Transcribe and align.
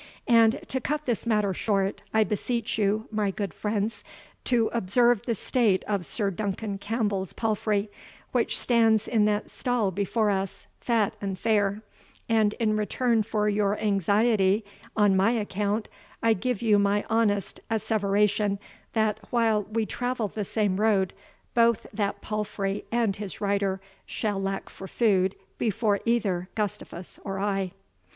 And, 0.27 0.61
to 0.69 0.81
cut 0.81 1.05
this 1.05 1.27
matter 1.27 1.53
short, 1.53 2.01
I 2.11 2.23
beseech 2.23 2.79
you, 2.79 3.07
my 3.11 3.29
good 3.29 3.53
friends, 3.53 4.03
to 4.45 4.71
observe 4.73 5.21
the 5.27 5.35
state 5.35 5.83
of 5.83 6.07
Sir 6.07 6.31
Duncan 6.31 6.79
Campbell's 6.79 7.33
palfrey, 7.33 7.91
which 8.31 8.57
stands 8.57 9.07
in 9.07 9.25
that 9.25 9.51
stall 9.51 9.91
before 9.91 10.31
us, 10.31 10.65
fat 10.79 11.15
and 11.21 11.37
fair; 11.37 11.83
and, 12.27 12.53
in 12.53 12.75
return 12.75 13.21
for 13.21 13.47
your 13.47 13.77
anxiety 13.77 14.65
an 14.97 15.15
my 15.15 15.33
account, 15.33 15.87
I 16.23 16.33
give 16.33 16.63
you 16.63 16.79
my 16.79 17.05
honest 17.07 17.59
asseveration, 17.69 18.57
that 18.93 19.19
while 19.29 19.61
we 19.65 19.85
travel 19.85 20.27
the 20.29 20.45
same 20.45 20.79
road, 20.81 21.13
both 21.53 21.85
that 21.93 22.21
palfrey 22.21 22.85
and 22.91 23.15
his 23.15 23.39
rider 23.39 23.79
shall 24.07 24.41
lack 24.41 24.67
for 24.67 24.87
food 24.87 25.35
before 25.59 25.99
either 26.05 26.49
Gustavus 26.55 27.19
or 27.23 27.37
I." 27.39 27.73